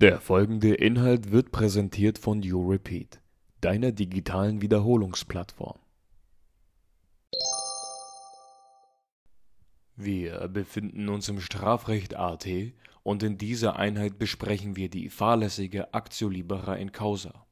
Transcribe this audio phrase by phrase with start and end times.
[0.00, 3.20] Der folgende Inhalt wird präsentiert von YouRepeat,
[3.60, 5.78] deiner digitalen Wiederholungsplattform.
[9.96, 12.48] Wir befinden uns im Strafrecht AT
[13.02, 17.44] und in dieser Einheit besprechen wir die fahrlässige Actio libera in causa.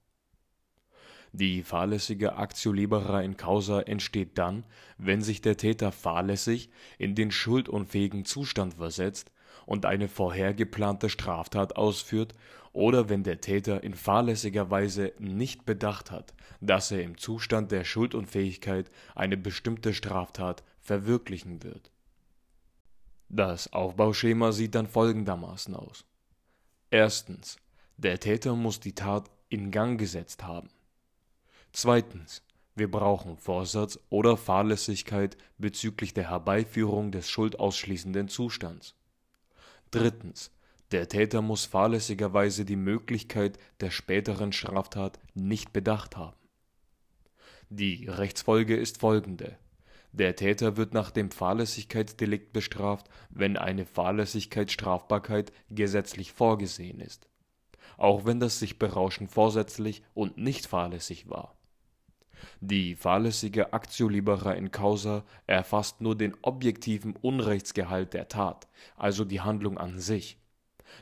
[1.33, 4.65] Die fahrlässige Actio libera in causa entsteht dann,
[4.97, 9.31] wenn sich der Täter fahrlässig in den schuldunfähigen Zustand versetzt
[9.69, 12.33] und eine vorher geplante Straftat ausführt
[12.73, 16.33] oder wenn der Täter in fahrlässiger Weise nicht bedacht hat,
[16.63, 21.91] dass er im Zustand der Schuldunfähigkeit eine bestimmte Straftat verwirklichen wird.
[23.29, 26.07] Das Aufbauschema sieht dann folgendermaßen aus.
[26.91, 27.59] Erstens.
[27.99, 30.71] Der Täter muss die Tat in Gang gesetzt haben.
[31.73, 32.43] Zweitens.
[32.75, 38.95] Wir brauchen Vorsatz oder Fahrlässigkeit bezüglich der Herbeiführung des schuldausschließenden Zustands.
[39.91, 40.51] Drittens.
[40.91, 46.37] Der Täter muss fahrlässigerweise die Möglichkeit der späteren Straftat nicht bedacht haben.
[47.69, 49.59] Die Rechtsfolge ist folgende.
[50.13, 57.29] Der Täter wird nach dem Fahrlässigkeitsdelikt bestraft, wenn eine Fahrlässigkeitsstrafbarkeit gesetzlich vorgesehen ist,
[57.99, 61.58] auch wenn das sich Berauschen vorsätzlich und nicht fahrlässig war.
[62.61, 69.41] Die fahrlässige Actio libera in causa erfasst nur den objektiven Unrechtsgehalt der Tat, also die
[69.41, 70.39] Handlung an sich.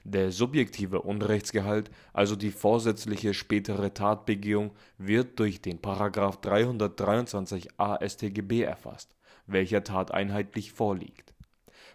[0.05, 5.79] Der subjektive Unrechtsgehalt, also die vorsätzliche spätere Tatbegehung, wird durch den§
[6.43, 9.15] 323a StGB erfasst,
[9.47, 11.35] welcher tateinheitlich vorliegt.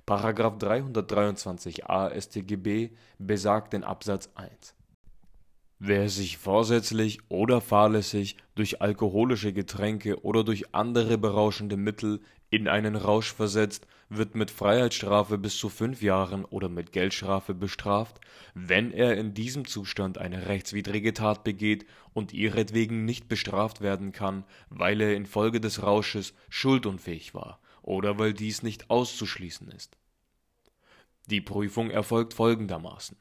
[0.60, 4.76] §323a StGB besagt in Absatz 1
[5.84, 12.96] Wer sich vorsätzlich oder fahrlässig durch alkoholische Getränke oder durch andere berauschende Mittel in einen
[12.96, 18.22] Rausch versetzt, wird mit Freiheitsstrafe bis zu fünf Jahren oder mit Geldstrafe bestraft,
[18.54, 24.44] wenn er in diesem Zustand eine rechtswidrige Tat begeht und ihretwegen nicht bestraft werden kann,
[24.70, 29.98] weil er infolge des Rausches schuldunfähig war oder weil dies nicht auszuschließen ist.
[31.26, 33.18] Die Prüfung erfolgt folgendermaßen.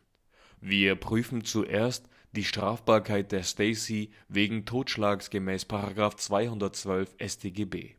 [0.61, 5.65] Wir prüfen zuerst die Strafbarkeit der Stacy wegen Totschlags gemäß§
[6.17, 7.97] 212 StGB.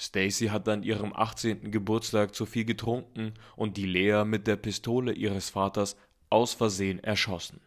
[0.00, 1.72] Stacy hat an ihrem 18.
[1.72, 5.96] Geburtstag zu viel getrunken und die Lea mit der Pistole ihres Vaters
[6.30, 7.60] aus Versehen erschossen.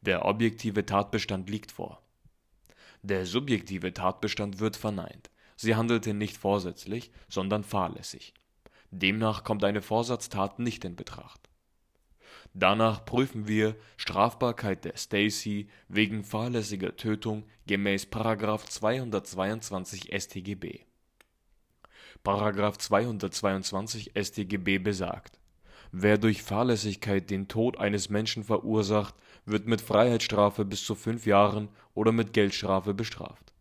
[0.00, 2.02] Der objektive Tatbestand liegt vor.
[3.02, 5.30] Der subjektive Tatbestand wird verneint.
[5.56, 8.34] Sie handelte nicht vorsätzlich, sondern fahrlässig.
[8.90, 11.47] Demnach kommt eine Vorsatztat nicht in Betracht.
[12.54, 18.06] Danach prüfen wir Strafbarkeit der Stacy wegen fahrlässiger Tötung gemäß§
[18.66, 20.80] 222 StGB.§
[22.78, 25.38] 222 StGB besagt:
[25.92, 31.68] Wer durch Fahrlässigkeit den Tod eines Menschen verursacht, wird mit Freiheitsstrafe bis zu fünf Jahren
[31.94, 33.52] oder mit Geldstrafe bestraft.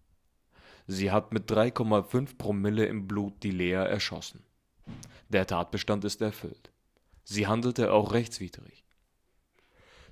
[0.88, 4.44] Sie hat mit 3,5 Promille im Blut die Lea erschossen.
[5.30, 6.72] Der Tatbestand ist erfüllt.
[7.30, 8.86] Sie handelte auch rechtswidrig.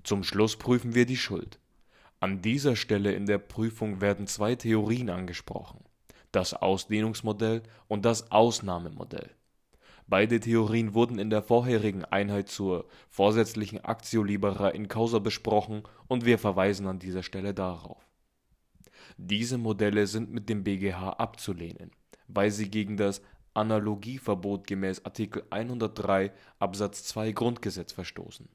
[0.03, 1.59] Zum Schluss prüfen wir die Schuld.
[2.19, 5.79] An dieser Stelle in der Prüfung werden zwei Theorien angesprochen,
[6.33, 9.31] das Ausdehnungsmodell und das Ausnahmemodell.
[10.07, 16.25] Beide Theorien wurden in der vorherigen Einheit zur vorsätzlichen Actio libera in causa besprochen und
[16.25, 18.05] wir verweisen an dieser Stelle darauf.
[19.15, 21.91] Diese Modelle sind mit dem BGH abzulehnen,
[22.27, 23.21] weil sie gegen das
[23.55, 28.47] Analogieverbot gemäß Artikel 103 Absatz 2 Grundgesetz verstoßen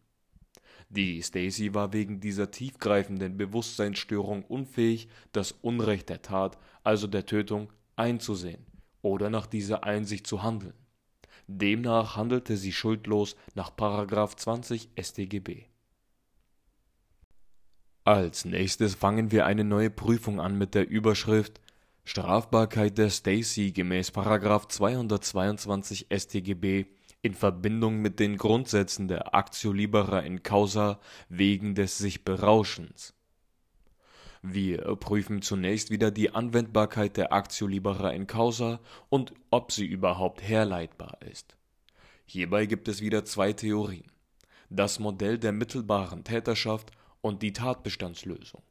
[0.90, 7.72] die Stacy war wegen dieser tiefgreifenden Bewusstseinsstörung unfähig, das Unrecht der Tat, also der Tötung,
[7.94, 8.66] einzusehen
[9.00, 10.74] oder nach dieser Einsicht zu handeln.
[11.46, 13.70] Demnach handelte sie schuldlos nach§
[14.36, 15.66] 20 StGB.
[18.02, 21.60] Als nächstes fangen wir eine neue Prüfung an mit der Überschrift
[22.10, 24.10] Strafbarkeit der Stacy gemäß§
[24.68, 26.86] 222 StGB
[27.22, 30.98] in Verbindung mit den Grundsätzen der Actio libera in causa
[31.28, 33.14] wegen des sich Berauschens.
[34.42, 40.42] Wir prüfen zunächst wieder die Anwendbarkeit der Actio libera in causa und ob sie überhaupt
[40.42, 41.54] herleitbar ist.
[42.26, 44.10] Hierbei gibt es wieder zwei Theorien:
[44.68, 46.90] das Modell der mittelbaren Täterschaft
[47.20, 48.64] und die Tatbestandslösung.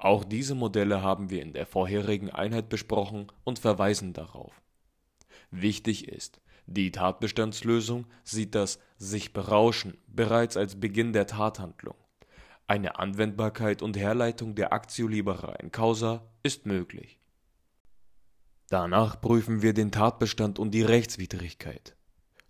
[0.00, 4.62] Auch diese Modelle haben wir in der vorherigen Einheit besprochen und verweisen darauf.
[5.50, 11.96] Wichtig ist die Tatbestandslösung sieht das sich berauschen bereits als Beginn der Tathandlung.
[12.66, 17.20] Eine Anwendbarkeit und Herleitung der Actio libera in causa ist möglich.
[18.68, 21.96] Danach prüfen wir den Tatbestand und die Rechtswidrigkeit.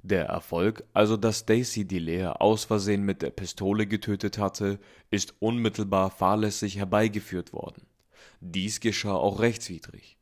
[0.02, 4.78] Der Erfolg, also dass Stacy die Lea aus Versehen mit der Pistole getötet hatte,
[5.10, 7.82] ist unmittelbar fahrlässig herbeigeführt worden.
[8.40, 10.16] Dies geschah auch rechtswidrig.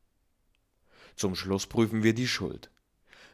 [1.15, 2.71] Zum Schluss prüfen wir die Schuld.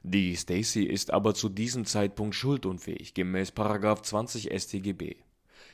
[0.03, 3.53] Die Stacy ist aber zu diesem Zeitpunkt schuldunfähig gemäß§
[4.03, 5.17] 20 StGB.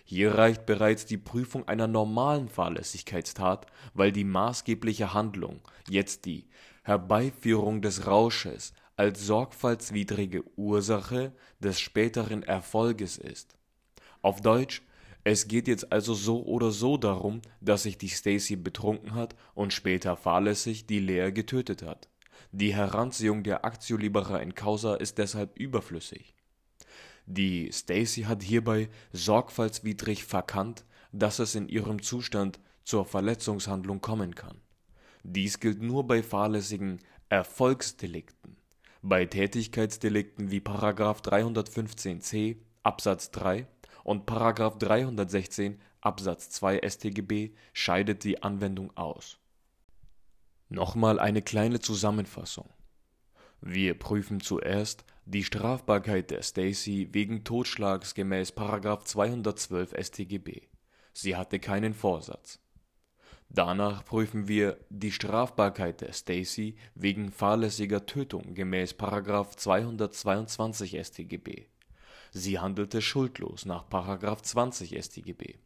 [0.04, 6.46] Hier reicht bereits die Prüfung einer normalen Fahrlässigkeitstat, weil die maßgebliche Handlung, jetzt die
[6.84, 13.56] Herbeiführung des Rausches als sorgfaltswidrige Ursache des späteren Erfolges ist.
[14.20, 14.82] Auf Deutsch,
[15.24, 19.72] es geht jetzt also so oder so darum, dass sich die Stacy betrunken hat und
[19.72, 22.10] später fahrlässig die Lea getötet hat.
[22.52, 26.34] Die Heranziehung der Actio libera in causa ist deshalb überflüssig.
[27.24, 34.60] Die Stacy hat hierbei sorgfaltswidrig verkannt, dass es in ihrem Zustand zur Verletzungshandlung kommen kann.
[35.22, 36.98] Dies gilt nur bei fahrlässigen
[37.30, 38.59] Erfolgsdelikten
[39.02, 40.60] bei Tätigkeitsdelikten wie§
[41.24, 43.66] 315c Absatz 3
[44.04, 44.28] und§
[44.78, 49.38] 316 Absatz 2 StGB scheidet die Anwendung aus.
[50.68, 52.68] Nochmal eine kleine Zusammenfassung.
[53.60, 58.52] Wir prüfen zuerst die Strafbarkeit der Stacy wegen Totschlags gemäß§
[59.04, 60.68] 212 StGB.
[61.12, 62.60] Sie hatte keinen Vorsatz
[63.52, 68.94] Danach prüfen wir die Strafbarkeit der Stacy wegen fahrlässiger Tötung gemäß§
[69.56, 71.66] 222 StGB.
[72.30, 73.88] Sie handelte schuldlos nach§
[74.42, 75.56] 20 StGB.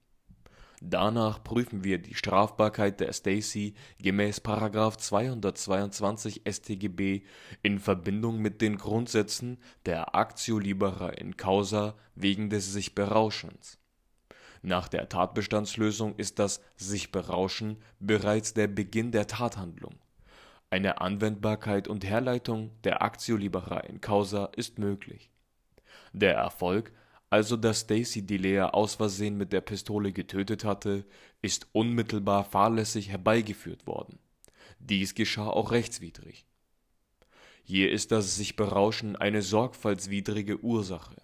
[0.81, 4.41] Danach prüfen wir die Strafbarkeit der Stacy gemäß§
[4.99, 7.23] 222 StGB
[7.63, 13.79] in Verbindung mit den Grundsätzen der Actio libera in causa wegen des Sich-Berauschens
[14.65, 19.97] nach der Tatbestandslösung ist das sich berauschen bereits der Beginn der Tathandlung.
[20.71, 25.31] Eine Anwendbarkeit und Herleitung der Actio libera in causa ist möglich.
[26.15, 26.93] Der Erfolg,
[27.29, 31.05] also dass Stacy die Lea aus Versehen mit der Pistole getötet hatte,
[31.43, 34.19] ist unmittelbar fahrlässig herbeigeführt worden.
[34.79, 36.47] Dies geschah auch rechtswidrig.
[37.65, 41.17] Hier ist das sich berauschen eine sorgfaltswidrige Ursache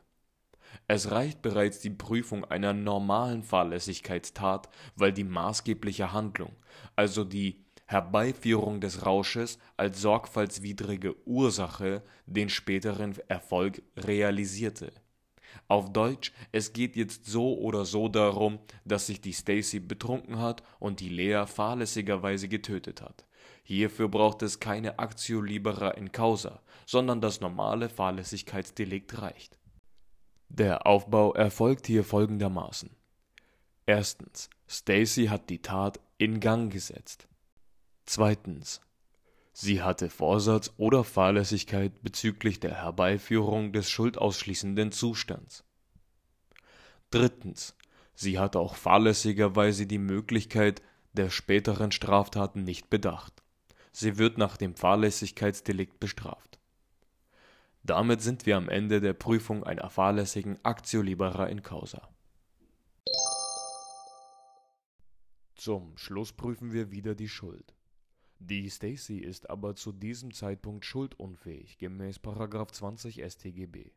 [0.93, 6.53] es reicht bereits die Prüfung einer normalen Fahrlässigkeitstat, weil die maßgebliche Handlung,
[6.97, 14.93] also die Herbeiführung des Rausches als sorgfaltswidrige Ursache den späteren Erfolg realisierte.
[15.67, 20.63] Auf Deutsch, es geht jetzt so oder so darum, dass sich die Stacy betrunken hat
[20.79, 23.27] und die Lea fahrlässigerweise getötet hat.
[23.63, 29.60] Hierfür braucht es keine Actio libera in causa, sondern das normale Fahrlässigkeitsdelikt reicht
[30.51, 32.91] der Aufbau erfolgt hier folgendermaßen:
[33.87, 37.29] Erstens, Stacy hat die Tat in Gang gesetzt.
[38.05, 38.81] Zweitens,
[39.53, 45.65] sie hatte Vorsatz oder Fahrlässigkeit bezüglich der Herbeiführung des schuldausschließenden Zustands.
[47.11, 47.77] Drittens,
[48.15, 50.83] sie hat auch fahrlässigerweise die Möglichkeit
[51.13, 53.45] der späteren Straftaten nicht bedacht.
[53.93, 56.50] Sie wird nach dem Fahrlässigkeitsdelikt bestraft
[57.83, 62.09] damit sind wir am Ende der Prüfung einer fahrlässigen Actio libera in causa.
[65.55, 67.75] Zum Schluss prüfen wir wieder die Schuld.
[68.39, 73.93] Die Stacy ist aber zu diesem Zeitpunkt schuldunfähig gemäß 20 StGB.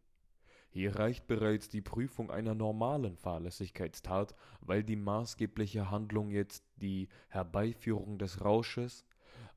[0.70, 8.18] Hier reicht bereits die Prüfung einer normalen Fahrlässigkeitstat, weil die maßgebliche Handlung jetzt die Herbeiführung
[8.18, 9.06] des Rausches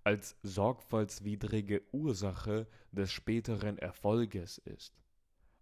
[0.07, 4.95] als sorgfaltswidrige Ursache des späteren Erfolges ist.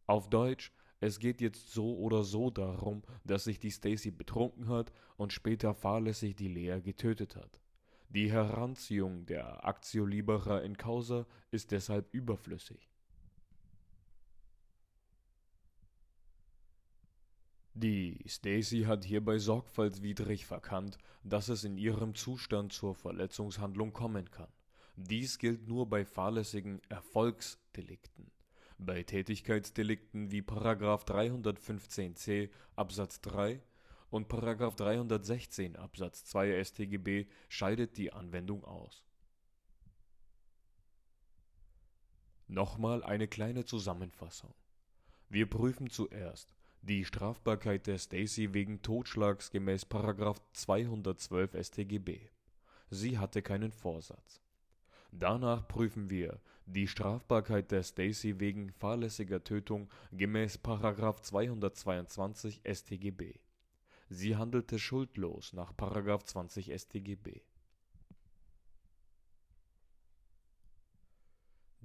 [0.06, 0.70] Auf Deutsch,
[1.00, 5.72] es geht jetzt so oder so darum, dass sich die Stacy betrunken hat und später
[5.72, 7.58] fahrlässig die Lea getötet hat.
[8.10, 12.90] Die Heranziehung der Actio libera in causa ist deshalb überflüssig.
[17.76, 24.52] Die Stacy hat hierbei sorgfaltswidrig verkannt, dass es in ihrem Zustand zur Verletzungshandlung kommen kann.
[24.94, 28.30] Dies gilt nur bei fahrlässigen Erfolgsdelikten.
[28.78, 30.42] Bei Tätigkeitsdelikten wie§
[31.04, 33.60] 315c Absatz 3
[34.08, 34.28] und§
[34.76, 39.02] 316 Absatz 2 StGB scheidet die Anwendung aus.
[42.46, 44.54] Nochmal eine kleine Zusammenfassung.
[45.28, 46.54] Wir prüfen zuerst
[46.86, 49.86] die Strafbarkeit der Stacy wegen Totschlags gemäß§
[50.52, 52.28] 212 StGB.
[52.90, 54.42] Sie hatte keinen Vorsatz.
[55.10, 60.58] Danach prüfen wir die Strafbarkeit der Stacy wegen fahrlässiger Tötung gemäß§
[61.22, 63.40] 222 StGB.
[64.10, 65.72] Sie handelte schuldlos nach§
[66.24, 67.40] 20 StGB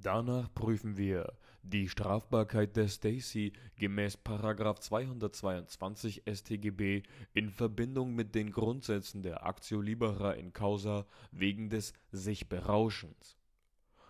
[0.01, 4.17] Danach prüfen wir die Strafbarkeit der Stacey gemäß§
[4.79, 7.03] 222 StGB
[7.33, 13.37] in Verbindung mit den Grundsätzen der actio libera in causa wegen des Sich-Berauschens.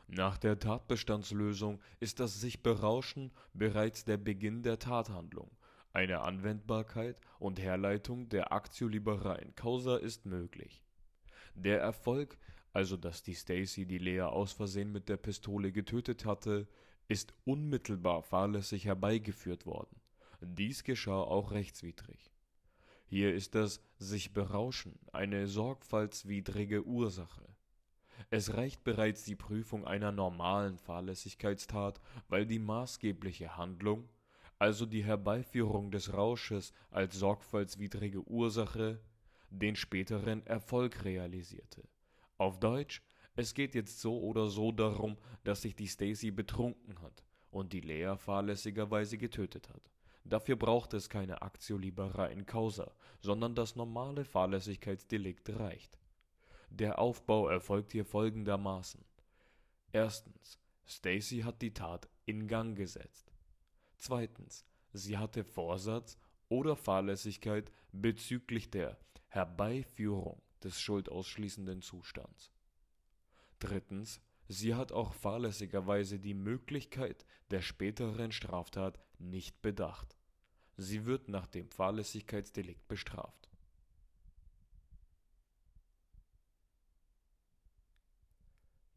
[0.08, 5.50] Nach der Tatbestandslösung ist das Sich-Berauschen bereits der Beginn der Tathandlung,
[5.91, 10.84] eine Anwendbarkeit und Herleitung der actio libera in causa ist möglich.
[11.55, 12.38] Der Erfolg
[12.74, 16.68] also dass die Stacey die Lea aus Versehen mit der Pistole getötet hatte,
[17.08, 20.00] ist unmittelbar fahrlässig herbeigeführt worden.
[20.42, 22.32] Dies geschah auch rechtswidrig.
[23.08, 27.48] Hier ist das sich Berauschen eine sorgfaltswidrige Ursache.
[28.30, 34.08] Es reicht bereits die Prüfung einer normalen Fahrlässigkeitstat, weil die maßgebliche Handlung,
[34.60, 39.02] also die Herbeiführung des Rausches als sorgfaltswidrige Ursache,
[39.50, 41.84] den späteren Erfolg realisierte
[42.39, 43.01] auf Deutsch,
[43.36, 47.81] es geht jetzt so oder so darum, dass sich die Stacey betrunken hat und die
[47.81, 49.91] Lea fahrlässigerweise getötet hat.
[50.25, 52.91] Dafür braucht es keine Actio libera in causa,
[53.22, 55.98] sondern das normale Fahrlässigkeitsdelikt reicht.
[56.69, 59.03] Der Aufbau erfolgt hier folgendermaßen:
[59.91, 63.31] Erstens, Stacey hat die Tat in Gang gesetzt.
[63.98, 66.17] Zweitens, sie hatte Vorsatz
[66.48, 72.51] oder Fahrlässigkeit bezüglich der Herbeiführung des schuldausschließenden Zustands.
[73.60, 80.16] Drittens, sie hat auch fahrlässigerweise die Möglichkeit der späteren Straftat nicht bedacht.
[80.78, 83.50] Sie wird nach dem Fahrlässigkeitsdelikt bestraft.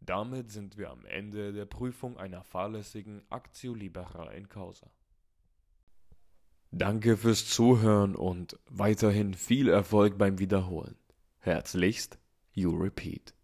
[0.01, 4.91] Damit sind wir am Ende der Prüfung einer fahrlässigen Actio libera in causa.
[6.73, 10.97] Danke fürs Zuhören und weiterhin viel Erfolg beim Wiederholen.
[11.45, 12.19] Herzlichst,
[12.53, 13.35] You Repeat.